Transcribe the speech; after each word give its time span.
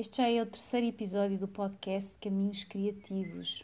Este 0.00 0.16
já 0.16 0.30
é 0.30 0.40
o 0.40 0.46
terceiro 0.46 0.86
episódio 0.86 1.36
do 1.36 1.46
podcast 1.46 2.16
Caminhos 2.22 2.64
Criativos. 2.64 3.62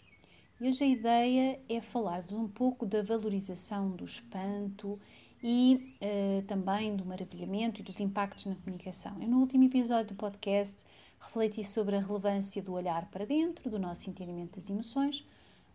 E 0.60 0.68
hoje 0.68 0.84
a 0.84 0.86
ideia 0.86 1.58
é 1.66 1.80
falar-vos 1.80 2.34
um 2.34 2.46
pouco 2.46 2.84
da 2.84 3.00
valorização 3.00 3.88
do 3.92 4.04
espanto 4.04 5.00
e 5.42 5.96
uh, 5.96 6.42
também 6.42 6.94
do 6.94 7.06
maravilhamento 7.06 7.80
e 7.80 7.82
dos 7.82 8.00
impactos 8.00 8.44
na 8.44 8.54
comunicação. 8.54 9.16
Eu, 9.18 9.28
no 9.28 9.38
último 9.40 9.64
episódio 9.64 10.08
do 10.08 10.14
podcast, 10.14 10.76
refleti 11.18 11.64
sobre 11.64 11.96
a 11.96 12.00
relevância 12.00 12.60
do 12.60 12.74
olhar 12.74 13.10
para 13.10 13.24
dentro, 13.24 13.70
do 13.70 13.78
nosso 13.78 14.10
entendimento 14.10 14.56
das 14.56 14.68
emoções. 14.68 15.24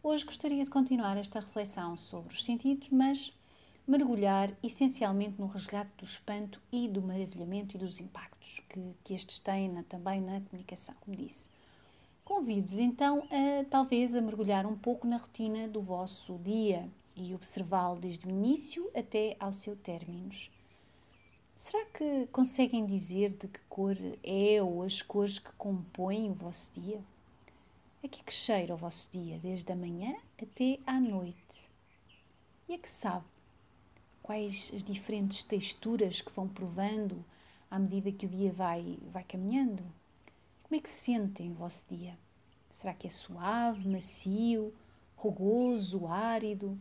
Hoje 0.04 0.24
gostaria 0.24 0.64
de 0.64 0.70
continuar 0.70 1.18
esta 1.18 1.40
reflexão 1.40 1.98
sobre 1.98 2.36
os 2.36 2.44
sentidos, 2.44 2.88
mas 2.92 3.34
mergulhar 3.88 4.52
essencialmente 4.64 5.40
no 5.40 5.48
resgate 5.48 5.92
do 5.98 6.06
espanto 6.06 6.62
e 6.72 6.88
do 6.88 7.02
maravilhamento 7.02 7.76
e 7.76 7.80
dos 7.80 8.00
impactos 8.00 8.62
que, 8.70 8.80
que 9.04 9.14
estes 9.14 9.40
têm 9.40 9.70
na, 9.70 9.84
também 9.84 10.22
na 10.22 10.42
comunicação, 10.42 10.96
como 11.02 11.18
disse. 11.18 11.48
Convido-vos 12.24 12.80
então 12.80 13.28
a 13.30 13.66
talvez 13.70 14.16
a 14.16 14.22
mergulhar 14.22 14.66
um 14.66 14.78
pouco 14.78 15.08
na 15.08 15.18
rotina 15.18 15.68
do 15.68 15.82
vosso 15.82 16.38
dia 16.40 16.88
e 17.16 17.36
observá-lo 17.36 18.00
desde 18.00 18.26
o 18.26 18.30
início 18.30 18.90
até 18.96 19.36
ao 19.40 19.52
seu 19.52 19.76
término. 19.76 20.32
Será 21.58 21.86
que 21.86 22.28
conseguem 22.32 22.86
dizer 22.86 23.32
de 23.32 23.48
que 23.48 23.60
cor 23.70 23.96
é 24.24 24.62
ou 24.64 24.82
as 24.82 25.02
cores 25.02 25.38
que 25.38 25.52
compõem 25.54 26.32
o 26.32 26.34
vosso 26.34 26.72
dia? 26.74 27.00
A 28.04 28.08
que 28.08 28.20
é 28.20 28.24
que 28.24 28.34
cheira 28.34 28.74
o 28.74 28.78
vosso 28.78 29.08
dia, 29.12 29.38
desde 29.38 29.72
a 29.72 29.76
manhã 29.76 30.16
até 30.42 30.80
à 30.88 31.00
noite? 31.00 31.70
E 32.68 32.74
a 32.74 32.80
que 32.80 32.90
sabe? 32.90 33.26
Quais 34.22 34.72
as 34.74 34.84
diferentes 34.84 35.44
texturas 35.44 36.22
que 36.22 36.32
vão 36.32 36.48
provando 36.48 37.24
à 37.70 37.80
medida 37.80 38.12
que 38.12 38.26
o 38.26 38.30
dia 38.30 38.52
vai, 38.52 38.98
vai 39.12 39.24
caminhando? 39.24 39.84
Como 40.64 40.80
é 40.80 40.80
que 40.80 40.90
se 40.90 41.06
sentem 41.06 41.52
o 41.52 41.56
vosso 41.56 41.86
dia? 41.90 42.18
Será 42.72 42.94
que 42.94 43.08
é 43.08 43.10
suave, 43.10 43.88
macio, 43.88 44.74
rugoso, 45.16 46.08
árido? 46.08 46.80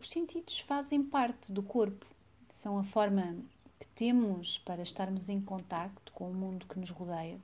Os 0.00 0.08
sentidos 0.08 0.58
fazem 0.58 1.02
parte 1.02 1.52
do 1.52 1.62
corpo, 1.62 2.06
são 2.50 2.78
a 2.78 2.84
forma 2.84 3.36
que 3.78 3.86
temos 3.94 4.58
para 4.58 4.82
estarmos 4.82 5.28
em 5.28 5.40
contacto 5.40 6.12
com 6.12 6.30
o 6.30 6.34
mundo 6.34 6.66
que 6.66 6.78
nos 6.78 6.90
rodeia. 6.90 7.38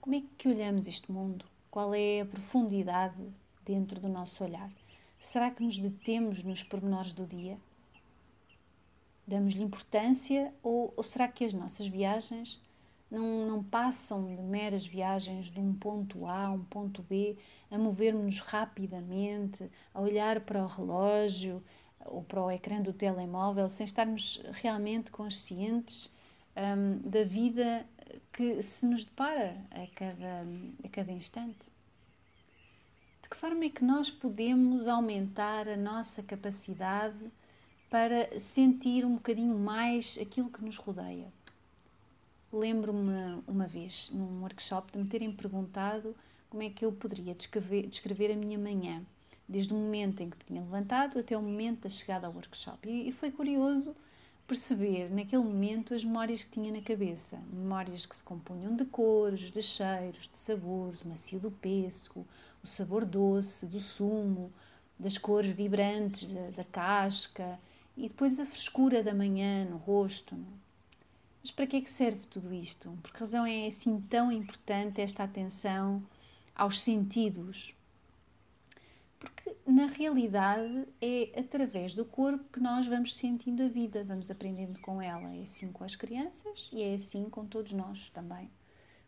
Como 0.00 0.14
é 0.14 0.22
que 0.38 0.48
olhamos 0.48 0.86
este 0.86 1.10
mundo? 1.10 1.44
Qual 1.70 1.94
é 1.94 2.20
a 2.20 2.26
profundidade 2.26 3.22
dentro 3.64 3.98
do 3.98 4.08
nosso 4.08 4.44
olhar? 4.44 4.70
Será 5.26 5.50
que 5.50 5.60
nos 5.60 5.76
detemos 5.76 6.44
nos 6.44 6.62
pormenores 6.62 7.12
do 7.12 7.26
dia? 7.26 7.58
Damos-lhe 9.26 9.64
importância 9.64 10.54
ou, 10.62 10.94
ou, 10.96 11.02
será 11.02 11.26
que 11.26 11.44
as 11.44 11.52
nossas 11.52 11.88
viagens 11.88 12.62
não, 13.10 13.44
não 13.44 13.64
passam 13.64 14.24
de 14.24 14.40
meras 14.40 14.86
viagens 14.86 15.46
de 15.46 15.58
um 15.58 15.74
ponto 15.74 16.26
A 16.26 16.46
a 16.46 16.52
um 16.52 16.62
ponto 16.62 17.02
B, 17.02 17.36
a 17.68 17.76
movermos-nos 17.76 18.38
rapidamente, 18.38 19.68
a 19.92 20.00
olhar 20.00 20.42
para 20.42 20.62
o 20.62 20.66
relógio 20.68 21.60
ou 22.04 22.22
para 22.22 22.44
o 22.44 22.48
ecrã 22.48 22.80
do 22.80 22.92
telemóvel 22.92 23.68
sem 23.68 23.84
estarmos 23.84 24.40
realmente 24.52 25.10
conscientes 25.10 26.08
um, 26.56 26.98
da 27.00 27.24
vida 27.24 27.84
que 28.32 28.62
se 28.62 28.86
nos 28.86 29.04
depara 29.04 29.56
a 29.72 29.88
cada, 29.92 30.46
a 30.84 30.88
cada 30.88 31.10
instante? 31.10 31.75
De 33.26 33.30
que 33.30 33.36
forma 33.36 33.64
é 33.64 33.68
que 33.68 33.82
nós 33.82 34.08
podemos 34.08 34.86
aumentar 34.86 35.68
a 35.68 35.76
nossa 35.76 36.22
capacidade 36.22 37.18
para 37.90 38.38
sentir 38.38 39.04
um 39.04 39.16
bocadinho 39.16 39.58
mais 39.58 40.16
aquilo 40.22 40.48
que 40.48 40.64
nos 40.64 40.76
rodeia? 40.76 41.26
Lembro-me 42.52 43.42
uma 43.44 43.66
vez, 43.66 44.12
num 44.14 44.42
workshop, 44.42 44.92
de 44.92 44.98
me 44.98 45.08
terem 45.08 45.32
perguntado 45.32 46.14
como 46.48 46.62
é 46.62 46.70
que 46.70 46.84
eu 46.84 46.92
poderia 46.92 47.34
descrever, 47.34 47.88
descrever 47.88 48.30
a 48.30 48.36
minha 48.36 48.56
manhã, 48.56 49.02
desde 49.48 49.74
o 49.74 49.76
momento 49.76 50.20
em 50.20 50.30
que 50.30 50.36
me 50.36 50.44
tinha 50.44 50.60
levantado 50.60 51.18
até 51.18 51.36
o 51.36 51.42
momento 51.42 51.80
da 51.80 51.88
chegada 51.88 52.28
ao 52.28 52.32
workshop. 52.32 52.88
E, 52.88 53.08
e 53.08 53.10
foi 53.10 53.32
curioso 53.32 53.96
perceber 54.46 55.10
naquele 55.10 55.42
momento 55.42 55.92
as 55.94 56.04
memórias 56.04 56.44
que 56.44 56.50
tinha 56.50 56.72
na 56.72 56.80
cabeça. 56.80 57.38
Memórias 57.52 58.06
que 58.06 58.14
se 58.14 58.22
compunham 58.22 58.76
de 58.76 58.84
cores, 58.84 59.50
de 59.50 59.60
cheiros, 59.60 60.28
de 60.28 60.36
sabores, 60.36 61.02
o 61.02 61.08
macio 61.08 61.40
do 61.40 61.50
pêssego, 61.50 62.26
o 62.62 62.66
sabor 62.66 63.04
doce 63.04 63.66
do 63.66 63.80
sumo, 63.80 64.52
das 64.98 65.18
cores 65.18 65.50
vibrantes 65.50 66.32
da, 66.32 66.50
da 66.50 66.64
casca 66.64 67.58
e 67.96 68.08
depois 68.08 68.38
a 68.38 68.46
frescura 68.46 69.02
da 69.02 69.14
manhã 69.14 69.64
no 69.64 69.76
rosto. 69.76 70.36
Mas 71.42 71.50
para 71.50 71.66
que 71.66 71.76
é 71.76 71.80
que 71.80 71.90
serve 71.90 72.26
tudo 72.26 72.52
isto? 72.52 72.90
Por 73.02 73.12
que 73.12 73.20
razão 73.20 73.46
é 73.46 73.66
assim 73.66 74.00
tão 74.08 74.30
importante 74.30 75.00
esta 75.00 75.24
atenção 75.24 76.02
aos 76.54 76.80
sentidos? 76.80 77.74
Porque 79.18 79.55
na 79.76 79.84
realidade 79.84 80.88
é 81.02 81.38
através 81.38 81.92
do 81.92 82.02
corpo 82.02 82.42
que 82.50 82.58
nós 82.58 82.86
vamos 82.86 83.14
sentindo 83.14 83.62
a 83.62 83.68
vida, 83.68 84.02
vamos 84.04 84.30
aprendendo 84.30 84.80
com 84.80 85.02
ela. 85.02 85.36
É 85.36 85.42
assim 85.42 85.70
com 85.70 85.84
as 85.84 85.94
crianças 85.94 86.70
e 86.72 86.82
é 86.82 86.94
assim 86.94 87.28
com 87.28 87.44
todos 87.44 87.74
nós 87.74 88.08
também. 88.08 88.50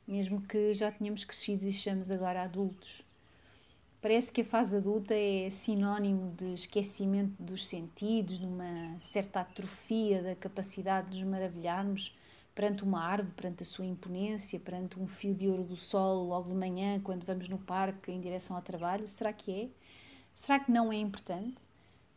Mesmo 0.06 0.42
que 0.42 0.74
já 0.74 0.92
tenhamos 0.92 1.24
crescido 1.24 1.66
e 1.66 1.72
sejamos 1.72 2.10
agora 2.10 2.42
adultos. 2.42 3.02
Parece 4.02 4.30
que 4.30 4.42
a 4.42 4.44
fase 4.44 4.76
adulta 4.76 5.14
é 5.14 5.48
sinónimo 5.48 6.34
de 6.36 6.52
esquecimento 6.52 7.42
dos 7.42 7.66
sentidos, 7.66 8.38
de 8.38 8.44
uma 8.44 8.94
certa 8.98 9.40
atrofia 9.40 10.22
da 10.22 10.36
capacidade 10.36 11.08
de 11.12 11.24
nos 11.24 11.30
maravilharmos 11.30 12.14
perante 12.54 12.84
uma 12.84 13.02
árvore, 13.02 13.32
perante 13.34 13.62
a 13.62 13.66
sua 13.66 13.86
imponência, 13.86 14.60
perante 14.60 15.00
um 15.00 15.06
fio 15.06 15.34
de 15.34 15.48
ouro 15.48 15.64
do 15.64 15.76
sol 15.76 16.26
logo 16.26 16.50
de 16.50 16.54
manhã, 16.54 17.00
quando 17.00 17.24
vamos 17.24 17.48
no 17.48 17.56
parque 17.56 18.12
em 18.12 18.20
direção 18.20 18.54
ao 18.54 18.60
trabalho. 18.60 19.08
Será 19.08 19.32
que 19.32 19.50
é? 19.50 19.68
Será 20.38 20.60
que 20.60 20.70
não 20.70 20.92
é 20.92 20.96
importante? 20.96 21.56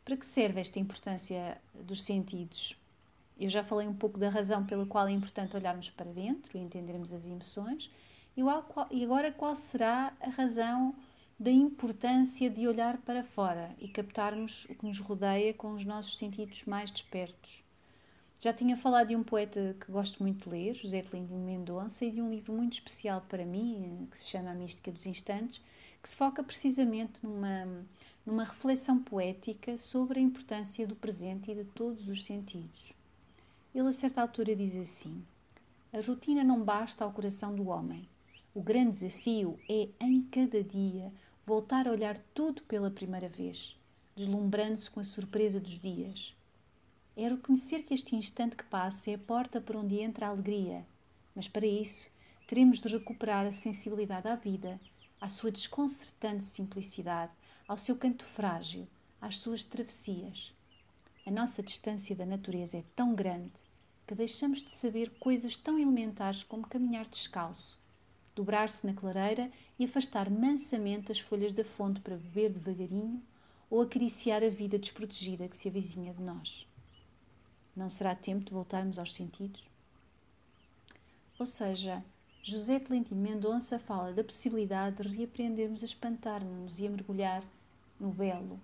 Para 0.06 0.16
que 0.16 0.28
serve 0.28 0.62
esta 0.62 0.80
importância 0.80 1.60
dos 1.74 2.04
sentidos? 2.04 2.80
Eu 3.38 3.50
já 3.50 3.64
falei 3.64 3.88
um 3.88 3.96
pouco 3.96 4.20
da 4.20 4.30
razão 4.30 4.64
pela 4.64 4.86
qual 4.86 5.08
é 5.08 5.12
importante 5.12 5.58
olharmos 5.58 5.90
para 5.90 6.14
dentro 6.14 6.56
e 6.56 6.62
entendermos 6.62 7.12
as 7.12 7.26
emoções. 7.26 7.90
E 8.38 8.44
agora, 9.04 9.32
qual 9.32 9.56
será 9.56 10.14
a 10.22 10.30
razão 10.30 10.94
da 11.38 11.50
importância 11.50 12.48
de 12.48 12.68
olhar 12.68 13.00
para 13.00 13.24
fora 13.24 13.76
e 13.80 13.88
captarmos 13.88 14.66
o 14.66 14.76
que 14.76 14.86
nos 14.86 15.00
rodeia 15.00 15.52
com 15.52 15.74
os 15.74 15.84
nossos 15.84 16.16
sentidos 16.16 16.64
mais 16.66 16.92
despertos? 16.92 17.64
Já 18.44 18.52
tinha 18.52 18.76
falado 18.76 19.10
de 19.10 19.16
um 19.16 19.22
poeta 19.22 19.76
que 19.80 19.92
gosto 19.92 20.24
muito 20.24 20.46
de 20.46 20.50
ler, 20.50 20.74
José 20.74 21.02
de 21.02 21.16
Mendonça, 21.16 22.04
e 22.04 22.10
de 22.10 22.20
um 22.20 22.32
livro 22.32 22.52
muito 22.52 22.74
especial 22.74 23.24
para 23.30 23.46
mim, 23.46 24.08
que 24.10 24.18
se 24.18 24.30
chama 24.32 24.50
A 24.50 24.56
Mística 24.56 24.92
dos 24.92 25.06
Instantes, 25.06 25.62
que 26.02 26.10
se 26.10 26.16
foca 26.16 26.44
precisamente 26.44 27.20
numa 27.22 27.86
numa 28.26 28.44
reflexão 28.44 28.98
poética 28.98 29.78
sobre 29.78 30.20
a 30.20 30.24
importância 30.24 30.88
do 30.88 30.96
presente 30.96 31.52
e 31.52 31.56
de 31.56 31.66
todos 31.66 32.10
os 32.10 32.24
sentidos. 32.24 32.94
Ele, 33.76 33.90
a 33.90 33.94
certa 33.94 34.24
altura, 34.24 34.56
diz 34.56 34.76
assim: 34.76 35.24
A 35.94 36.02
rotina 36.02 36.44
não 36.44 36.64
basta 36.64 37.04
ao 37.04 37.12
coração 37.12 37.54
do 37.54 37.70
homem. 37.70 38.10
O 38.56 38.62
grande 38.62 38.98
desafio 38.98 39.60
é, 39.70 39.88
em 40.00 40.24
cada 40.24 40.64
dia, 40.64 41.12
voltar 41.46 41.88
a 41.88 41.92
olhar 41.92 42.18
tudo 42.34 42.64
pela 42.64 42.90
primeira 42.90 43.30
vez, 43.30 43.78
deslumbrando-se 44.16 44.90
com 44.90 45.00
a 45.00 45.04
surpresa 45.04 45.60
dos 45.60 45.80
dias. 45.80 46.34
É 47.16 47.28
reconhecer 47.28 47.84
que 47.84 47.94
este 47.94 48.16
instante 48.16 48.56
que 48.56 48.64
passa 48.64 49.12
é 49.12 49.16
a 49.16 49.20
porta 49.20 49.60
por 49.60 49.76
onde 49.76 50.00
entra 50.00 50.28
a 50.28 50.30
alegria, 50.30 50.86
mas 51.36 51.48
para 51.48 51.68
isso 51.68 52.10
teremos 52.48 52.82
de 52.82 52.88
recuperar 52.88 53.46
a 53.46 53.52
sensibilidade 53.52 54.30
à 54.30 54.36
vida, 54.36 54.80
à 55.20 55.28
sua 55.28 55.52
desconcertante 55.52 56.46
simplicidade, 56.46 57.34
ao 57.68 57.76
seu 57.76 57.98
canto 57.98 58.26
frágil, 58.26 58.88
às 59.22 59.38
suas 59.38 59.66
travessias. 59.66 60.54
A 61.26 61.32
nossa 61.32 61.62
distância 61.62 62.16
da 62.16 62.26
natureza 62.26 62.78
é 62.78 62.84
tão 62.96 63.14
grande 63.14 63.52
que 64.08 64.16
deixamos 64.16 64.62
de 64.62 64.72
saber 64.72 65.12
coisas 65.20 65.58
tão 65.58 65.78
elementares 65.78 66.44
como 66.44 66.68
caminhar 66.68 67.08
descalço, 67.08 67.78
dobrar-se 68.34 68.86
na 68.88 68.94
clareira 68.94 69.52
e 69.78 69.84
afastar 69.84 70.30
mansamente 70.30 71.12
as 71.12 71.20
folhas 71.20 71.52
da 71.52 71.64
fonte 71.64 72.00
para 72.00 72.16
beber 72.16 72.52
devagarinho 72.52 73.22
ou 73.70 73.82
acariciar 73.82 74.44
a 74.44 74.50
vida 74.50 74.80
desprotegida 74.80 75.48
que 75.48 75.58
se 75.58 75.68
avizinha 75.68 76.14
de 76.14 76.22
nós. 76.22 76.71
Não 77.76 77.90
será 77.90 78.16
tempo 78.16 78.46
de 78.46 78.54
voltarmos 78.54 79.00
aos 79.00 79.14
sentidos? 79.14 79.66
Ou 81.40 81.46
seja, 81.46 82.04
José 82.44 82.80
Tolentino 82.80 83.22
Mendonça 83.22 83.80
fala 83.80 84.14
da 84.14 84.24
possibilidade 84.24 85.04
de 85.04 85.16
reaprendermos 85.16 85.82
a 85.82 85.86
espantar-nos 85.86 86.80
e 86.80 86.88
a 86.88 86.90
mergulhar 86.90 87.44
no 88.00 88.10
belo. 88.10 88.60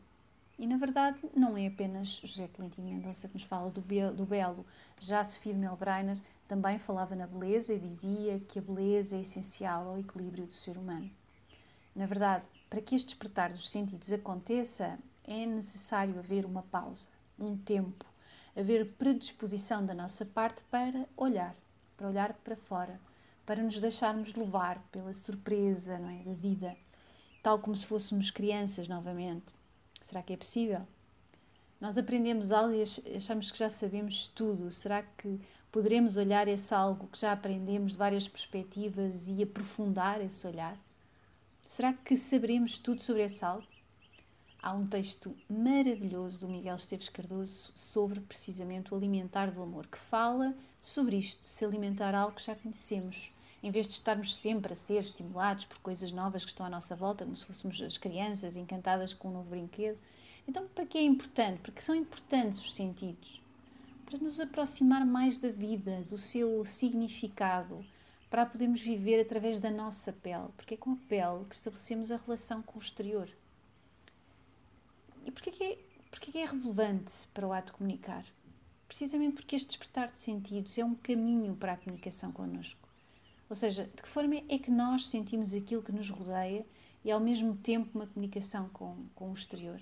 E 0.59 0.65
na 0.65 0.77
verdade 0.77 1.19
não 1.35 1.55
é 1.55 1.67
apenas 1.67 2.21
José 2.23 2.47
Tolentino 2.47 2.87
Mendonça 2.87 3.27
que 3.27 3.35
nos 3.35 3.43
fala 3.43 3.69
do, 3.69 3.81
be 3.81 4.01
do 4.11 4.25
belo. 4.25 4.65
Já 4.99 5.23
Sofia 5.23 5.53
de 5.53 5.59
Melbreiner 5.59 6.17
também 6.47 6.79
falava 6.79 7.15
na 7.15 7.27
beleza 7.27 7.73
e 7.73 7.79
dizia 7.79 8.39
que 8.39 8.59
a 8.59 8.61
beleza 8.61 9.15
é 9.15 9.21
essencial 9.21 9.89
ao 9.89 9.99
equilíbrio 9.99 10.45
do 10.45 10.53
ser 10.53 10.77
humano. 10.77 11.09
Na 11.95 12.05
verdade, 12.05 12.45
para 12.69 12.81
que 12.81 12.95
este 12.95 13.07
despertar 13.07 13.51
dos 13.51 13.69
sentidos 13.69 14.11
aconteça, 14.11 14.97
é 15.23 15.45
necessário 15.45 16.17
haver 16.17 16.45
uma 16.45 16.63
pausa, 16.63 17.07
um 17.39 17.57
tempo, 17.57 18.05
haver 18.57 18.93
predisposição 18.93 19.85
da 19.85 19.93
nossa 19.93 20.25
parte 20.25 20.63
para 20.71 21.07
olhar, 21.15 21.55
para 21.95 22.07
olhar 22.07 22.33
para 22.33 22.55
fora, 22.55 22.99
para 23.45 23.61
nos 23.61 23.79
deixarmos 23.79 24.33
levar 24.33 24.81
pela 24.91 25.13
surpresa 25.13 25.99
não 25.99 26.09
é, 26.09 26.23
da 26.23 26.33
vida, 26.33 26.75
tal 27.43 27.59
como 27.59 27.75
se 27.75 27.85
fôssemos 27.85 28.31
crianças 28.31 28.87
novamente. 28.87 29.45
Será 30.01 30.23
que 30.23 30.33
é 30.33 30.37
possível? 30.37 30.81
Nós 31.79 31.97
aprendemos 31.97 32.51
algo 32.51 32.73
e 32.73 32.83
achamos 33.15 33.51
que 33.51 33.59
já 33.59 33.69
sabemos 33.69 34.27
tudo. 34.27 34.71
Será 34.71 35.03
que 35.03 35.39
poderemos 35.71 36.17
olhar 36.17 36.47
esse 36.47 36.73
algo 36.73 37.07
que 37.07 37.19
já 37.19 37.31
aprendemos 37.31 37.91
de 37.91 37.97
várias 37.97 38.27
perspectivas 38.27 39.27
e 39.27 39.43
aprofundar 39.43 40.19
esse 40.19 40.47
olhar? 40.47 40.75
Será 41.63 41.93
que 41.93 42.17
saberemos 42.17 42.79
tudo 42.79 43.01
sobre 43.01 43.23
esse 43.23 43.45
algo? 43.45 43.76
Há 44.59 44.73
um 44.73 44.87
texto 44.87 45.35
maravilhoso 45.47 46.39
do 46.39 46.47
Miguel 46.47 46.75
Esteves 46.75 47.09
Cardoso 47.09 47.71
sobre 47.75 48.19
precisamente 48.19 48.91
o 48.91 48.97
alimentar 48.97 49.51
do 49.51 49.61
amor, 49.61 49.85
que 49.85 49.99
fala 49.99 50.55
sobre 50.81 51.15
isto, 51.15 51.45
se 51.45 51.63
alimentar 51.63 52.15
algo 52.15 52.35
que 52.35 52.43
já 52.43 52.55
conhecemos, 52.55 53.31
em 53.61 53.69
vez 53.69 53.87
de 53.87 53.93
estarmos 53.93 54.35
sempre 54.35 54.73
a 54.73 54.75
ser 54.75 55.01
estimulados 55.01 55.65
por 55.65 55.77
coisas 55.77 56.11
novas 56.11 56.43
que 56.43 56.49
estão 56.49 56.65
à 56.65 56.69
nossa 56.69 56.95
volta, 56.95 57.23
como 57.23 57.37
se 57.37 57.45
fôssemos 57.45 57.79
as 57.81 57.97
crianças 57.97 58.55
encantadas 58.55 59.13
com 59.13 59.29
um 59.29 59.33
novo 59.33 59.49
brinquedo. 59.51 59.97
Então, 60.47 60.67
para 60.67 60.87
que 60.87 60.97
é 60.97 61.03
importante? 61.03 61.61
Porque 61.61 61.81
são 61.81 61.93
importantes 61.93 62.59
os 62.59 62.73
sentidos. 62.73 63.41
Para 64.07 64.17
nos 64.17 64.39
aproximar 64.39 65.05
mais 65.05 65.37
da 65.37 65.49
vida, 65.49 66.01
do 66.09 66.17
seu 66.17 66.65
significado, 66.65 67.85
para 68.29 68.45
podermos 68.45 68.81
viver 68.81 69.21
através 69.21 69.59
da 69.59 69.69
nossa 69.69 70.11
pele, 70.11 70.49
porque 70.57 70.73
é 70.73 70.77
com 70.77 70.93
a 70.93 70.97
pele 71.07 71.45
que 71.47 71.55
estabelecemos 71.55 72.11
a 72.11 72.17
relação 72.17 72.61
com 72.63 72.79
o 72.79 72.81
exterior. 72.81 73.29
E 75.27 75.31
porquê 75.31 75.51
que 75.51 75.61
é, 75.61 75.77
porquê 76.09 76.31
que 76.31 76.37
é 76.37 76.45
relevante 76.45 77.11
para 77.33 77.45
o 77.45 77.51
ato 77.51 77.73
comunicar? 77.73 78.23
Precisamente 78.87 79.35
porque 79.35 79.57
este 79.57 79.67
despertar 79.67 80.09
de 80.09 80.15
sentidos 80.15 80.77
é 80.77 80.85
um 80.85 80.95
caminho 80.95 81.53
para 81.53 81.73
a 81.73 81.77
comunicação 81.77 82.31
connosco. 82.31 82.87
Ou 83.49 83.55
seja, 83.55 83.89
de 83.93 84.01
que 84.01 84.07
forma 84.07 84.41
é 84.47 84.57
que 84.57 84.71
nós 84.71 85.07
sentimos 85.07 85.53
aquilo 85.53 85.83
que 85.83 85.91
nos 85.91 86.09
rodeia 86.09 86.65
e 87.03 87.11
ao 87.11 87.19
mesmo 87.19 87.57
tempo 87.57 87.89
uma 87.93 88.07
comunicação 88.07 88.69
com, 88.69 88.95
com 89.13 89.29
o 89.29 89.33
exterior? 89.33 89.81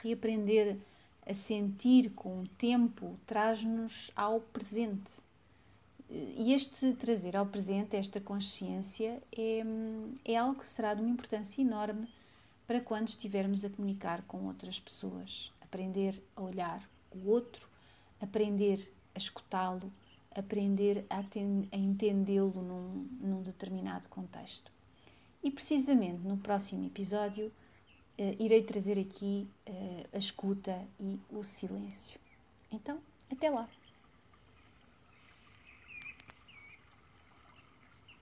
Reaprender 0.00 0.78
a 1.26 1.34
sentir 1.34 2.10
com 2.10 2.42
o 2.42 2.46
tempo 2.46 3.18
traz-nos 3.26 4.12
ao 4.14 4.40
presente. 4.40 5.10
E 6.08 6.54
este 6.54 6.92
trazer 6.92 7.36
ao 7.36 7.46
presente, 7.46 7.96
esta 7.96 8.20
consciência, 8.20 9.20
é, 9.36 9.64
é 10.24 10.36
algo 10.36 10.60
que 10.60 10.66
será 10.66 10.94
de 10.94 11.02
uma 11.02 11.10
importância 11.10 11.60
enorme 11.60 12.08
para 12.68 12.82
quando 12.82 13.08
estivermos 13.08 13.64
a 13.64 13.70
comunicar 13.70 14.22
com 14.24 14.44
outras 14.44 14.78
pessoas. 14.78 15.50
Aprender 15.58 16.22
a 16.36 16.42
olhar 16.42 16.86
o 17.10 17.30
outro, 17.30 17.66
aprender 18.20 18.92
a 19.14 19.18
escutá-lo, 19.18 19.90
aprender 20.34 21.06
a, 21.08 21.20
a 21.20 21.76
entendê-lo 21.78 22.62
num, 22.62 23.08
num, 23.26 23.42
determinado 23.42 24.06
contexto. 24.10 24.70
E 25.42 25.50
precisamente 25.50 26.20
no 26.20 26.36
próximo 26.36 26.84
episódio 26.84 27.46
uh, 27.46 28.36
irei 28.38 28.62
trazer 28.62 28.98
aqui 28.98 29.48
uh, 29.66 30.06
a 30.12 30.18
escuta 30.18 30.86
e 31.00 31.18
o 31.30 31.42
silêncio. 31.42 32.20
Então, 32.70 33.00
até 33.30 33.48
lá! 33.48 33.66